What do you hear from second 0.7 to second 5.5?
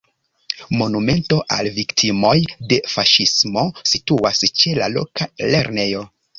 Monumento al viktimoj de faŝismo situas ĉe la loka